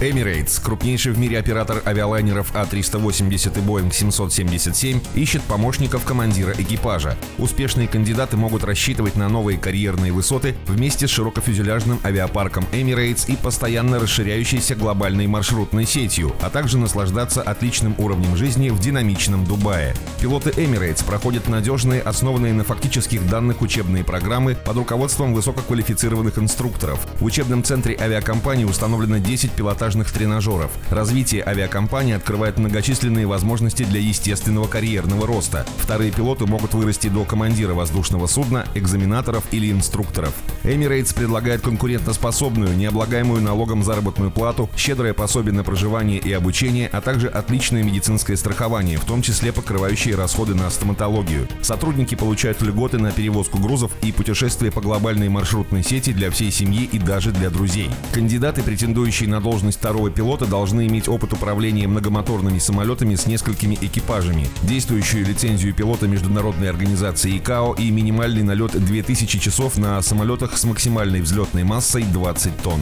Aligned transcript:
Emirates, 0.00 0.62
крупнейший 0.62 1.10
в 1.10 1.18
мире 1.18 1.40
оператор 1.40 1.82
авиалайнеров 1.84 2.54
А380 2.54 3.58
и 3.58 3.60
Boeing 3.60 3.92
777, 3.92 5.00
ищет 5.16 5.42
помощников 5.42 6.04
командира 6.04 6.52
экипажа. 6.52 7.16
Успешные 7.36 7.88
кандидаты 7.88 8.36
могут 8.36 8.62
рассчитывать 8.62 9.16
на 9.16 9.28
новые 9.28 9.58
карьерные 9.58 10.12
высоты 10.12 10.54
вместе 10.66 11.08
с 11.08 11.10
широкофюзеляжным 11.10 11.98
авиапарком 12.04 12.64
Emirates 12.70 13.28
и 13.28 13.34
постоянно 13.34 13.98
расширяющейся 13.98 14.76
глобальной 14.76 15.26
маршрутной 15.26 15.84
сетью, 15.84 16.32
а 16.42 16.50
также 16.50 16.78
наслаждаться 16.78 17.42
отличным 17.42 17.96
уровнем 17.98 18.36
жизни 18.36 18.70
в 18.70 18.78
динамичном 18.78 19.44
Дубае. 19.46 19.96
Пилоты 20.20 20.50
Emirates 20.50 21.04
проходят 21.04 21.48
надежные, 21.48 22.02
основанные 22.02 22.52
на 22.52 22.62
фактических 22.62 23.28
данных 23.28 23.62
учебные 23.62 24.04
программы 24.04 24.54
под 24.54 24.76
руководством 24.76 25.34
высококвалифицированных 25.34 26.38
инструкторов. 26.38 27.04
В 27.18 27.24
учебном 27.24 27.64
центре 27.64 27.96
авиакомпании 28.00 28.64
установлено 28.64 29.18
10 29.18 29.50
пилотажных 29.50 29.87
пилотажных 29.88 30.12
тренажеров. 30.12 30.70
Развитие 30.90 31.42
авиакомпании 31.46 32.14
открывает 32.14 32.58
многочисленные 32.58 33.26
возможности 33.26 33.84
для 33.84 34.00
естественного 34.00 34.66
карьерного 34.66 35.26
роста. 35.26 35.64
Вторые 35.78 36.10
пилоты 36.10 36.44
могут 36.46 36.74
вырасти 36.74 37.08
до 37.08 37.24
командира 37.24 37.72
воздушного 37.72 38.26
судна, 38.26 38.66
экзаменаторов 38.74 39.44
или 39.50 39.70
инструкторов. 39.70 40.34
Emirates 40.64 41.14
предлагает 41.14 41.62
конкурентоспособную, 41.62 42.76
необлагаемую 42.76 43.40
налогом 43.40 43.82
заработную 43.82 44.30
плату, 44.30 44.68
щедрое 44.76 45.14
пособие 45.14 45.54
на 45.54 45.64
проживание 45.64 46.18
и 46.18 46.32
обучение, 46.32 46.88
а 46.92 47.00
также 47.00 47.28
отличное 47.28 47.82
медицинское 47.82 48.36
страхование, 48.36 48.98
в 48.98 49.04
том 49.04 49.22
числе 49.22 49.52
покрывающие 49.52 50.14
расходы 50.16 50.54
на 50.54 50.68
стоматологию. 50.70 51.48
Сотрудники 51.62 52.14
получают 52.14 52.60
льготы 52.60 52.98
на 52.98 53.10
перевозку 53.10 53.58
грузов 53.58 53.92
и 54.02 54.12
путешествия 54.12 54.70
по 54.70 54.82
глобальной 54.82 55.30
маршрутной 55.30 55.82
сети 55.82 56.12
для 56.12 56.30
всей 56.30 56.50
семьи 56.50 56.88
и 56.92 56.98
даже 56.98 57.30
для 57.30 57.48
друзей. 57.48 57.90
Кандидаты, 58.12 58.62
претендующие 58.62 59.28
на 59.28 59.40
должность 59.40 59.77
второго 59.78 60.10
пилота 60.10 60.44
должны 60.44 60.88
иметь 60.88 61.08
опыт 61.08 61.32
управления 61.32 61.86
многомоторными 61.86 62.58
самолетами 62.58 63.14
с 63.14 63.26
несколькими 63.26 63.78
экипажами, 63.80 64.48
действующую 64.62 65.24
лицензию 65.24 65.72
пилота 65.72 66.08
международной 66.08 66.68
организации 66.68 67.38
ИКАО 67.38 67.74
и 67.74 67.90
минимальный 67.90 68.42
налет 68.42 68.72
2000 68.72 69.38
часов 69.38 69.78
на 69.78 70.02
самолетах 70.02 70.58
с 70.58 70.64
максимальной 70.64 71.20
взлетной 71.20 71.62
массой 71.62 72.02
20 72.02 72.60
тонн. 72.62 72.80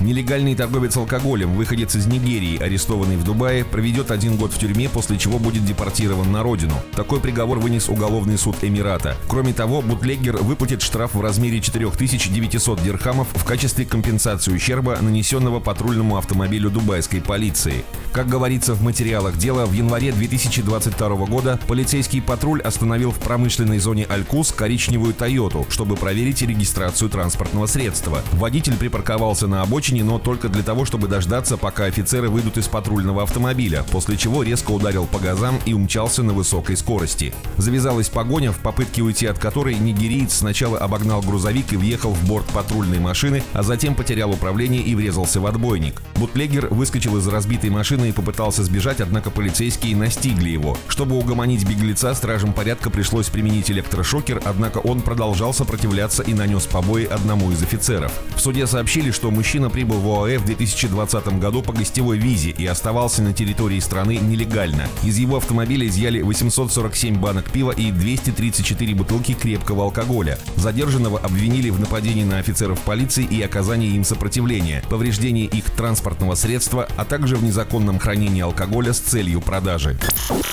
Нелегальный 0.00 0.54
торговец 0.54 0.96
алкоголем, 0.96 1.54
выходец 1.54 1.94
из 1.94 2.06
Нигерии, 2.06 2.58
арестованный 2.58 3.16
в 3.16 3.24
Дубае, 3.24 3.64
проведет 3.64 4.10
один 4.10 4.36
год 4.36 4.52
в 4.52 4.58
тюрьме, 4.58 4.88
после 4.88 5.16
чего 5.18 5.38
будет 5.38 5.64
депортирован 5.64 6.30
на 6.30 6.42
родину. 6.42 6.74
Такой 6.94 7.20
приговор 7.20 7.60
вынес 7.60 7.88
уголовный 7.88 8.36
суд 8.36 8.56
Эмирата. 8.62 9.16
Кроме 9.28 9.54
того, 9.54 9.80
бутлегер 9.80 10.36
выплатит 10.36 10.82
штраф 10.82 11.14
в 11.14 11.20
размере 11.20 11.60
4900 11.60 12.82
дирхамов 12.82 13.28
в 13.32 13.44
качестве 13.44 13.86
компенсации 13.86 14.52
ущерба, 14.52 14.98
нанесенного 15.00 15.60
патрульному 15.76 16.16
автомобилю 16.16 16.70
дубайской 16.70 17.20
полиции. 17.20 17.84
Как 18.12 18.30
говорится 18.30 18.72
в 18.72 18.82
материалах 18.82 19.36
дела, 19.36 19.66
в 19.66 19.74
январе 19.74 20.10
2022 20.10 21.26
года 21.26 21.60
полицейский 21.68 22.22
патруль 22.22 22.62
остановил 22.62 23.10
в 23.10 23.18
промышленной 23.18 23.78
зоне 23.78 24.06
Алькус 24.08 24.52
коричневую 24.52 25.12
Тойоту, 25.12 25.66
чтобы 25.68 25.96
проверить 25.96 26.40
регистрацию 26.40 27.10
транспортного 27.10 27.66
средства. 27.66 28.22
Водитель 28.32 28.78
припарковался 28.78 29.48
на 29.48 29.60
обочине, 29.60 30.02
но 30.02 30.18
только 30.18 30.48
для 30.48 30.62
того, 30.62 30.86
чтобы 30.86 31.08
дождаться, 31.08 31.58
пока 31.58 31.84
офицеры 31.84 32.30
выйдут 32.30 32.56
из 32.56 32.68
патрульного 32.68 33.24
автомобиля, 33.24 33.84
после 33.92 34.16
чего 34.16 34.42
резко 34.42 34.70
ударил 34.70 35.04
по 35.04 35.18
газам 35.18 35.58
и 35.66 35.74
умчался 35.74 36.22
на 36.22 36.32
высокой 36.32 36.78
скорости. 36.78 37.34
Завязалась 37.58 38.08
погоня, 38.08 38.50
в 38.50 38.60
попытке 38.60 39.02
уйти 39.02 39.26
от 39.26 39.38
которой 39.38 39.74
нигериец 39.74 40.36
сначала 40.36 40.78
обогнал 40.78 41.20
грузовик 41.20 41.74
и 41.74 41.76
въехал 41.76 42.14
в 42.14 42.26
борт 42.26 42.46
патрульной 42.46 42.98
машины, 42.98 43.42
а 43.52 43.62
затем 43.62 43.94
потерял 43.94 44.30
управление 44.30 44.80
и 44.80 44.94
врезался 44.94 45.38
в 45.38 45.46
отбойник. 45.66 46.00
Бутлегер 46.14 46.68
выскочил 46.68 47.16
из 47.18 47.26
разбитой 47.26 47.70
машины 47.70 48.08
и 48.08 48.12
попытался 48.12 48.62
сбежать, 48.62 49.00
однако 49.00 49.30
полицейские 49.30 49.96
настигли 49.96 50.48
его. 50.48 50.78
Чтобы 50.88 51.18
угомонить 51.18 51.68
беглеца, 51.68 52.14
стражам 52.14 52.52
порядка 52.52 52.88
пришлось 52.88 53.28
применить 53.28 53.70
электрошокер, 53.70 54.40
однако 54.44 54.78
он 54.78 55.00
продолжал 55.02 55.52
сопротивляться 55.52 56.22
и 56.22 56.34
нанес 56.34 56.64
побои 56.66 57.04
одному 57.04 57.50
из 57.50 57.62
офицеров. 57.62 58.12
В 58.36 58.40
суде 58.40 58.66
сообщили, 58.66 59.10
что 59.10 59.30
мужчина 59.30 59.68
прибыл 59.68 59.98
в 59.98 60.08
ОАЭ 60.08 60.38
в 60.38 60.44
2020 60.44 61.38
году 61.38 61.62
по 61.62 61.72
гостевой 61.72 62.18
визе 62.18 62.50
и 62.50 62.64
оставался 62.64 63.22
на 63.22 63.32
территории 63.32 63.80
страны 63.80 64.18
нелегально. 64.22 64.88
Из 65.02 65.18
его 65.18 65.36
автомобиля 65.36 65.86
изъяли 65.88 66.22
847 66.22 67.18
банок 67.18 67.50
пива 67.50 67.72
и 67.72 67.90
234 67.90 68.94
бутылки 68.94 69.34
крепкого 69.34 69.84
алкоголя. 69.84 70.38
Задержанного 70.56 71.18
обвинили 71.18 71.70
в 71.70 71.80
нападении 71.80 72.24
на 72.24 72.38
офицеров 72.38 72.80
полиции 72.80 73.24
и 73.24 73.42
оказании 73.42 73.94
им 73.96 74.04
сопротивления, 74.04 74.82
повреждении 74.88 75.50
их 75.58 75.70
транспортного 75.70 76.34
средства, 76.34 76.88
а 76.96 77.04
также 77.04 77.36
в 77.36 77.44
незаконном 77.44 77.98
хранении 77.98 78.42
алкоголя 78.42 78.92
с 78.92 78.98
целью 78.98 79.40
продажи. 79.40 79.96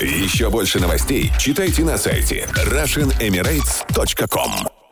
Еще 0.00 0.48
больше 0.50 0.80
новостей 0.80 1.30
читайте 1.38 1.84
на 1.84 1.98
сайте 1.98 2.48
RussianEmirates.com 2.54 4.83